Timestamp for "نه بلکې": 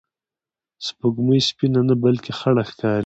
1.89-2.31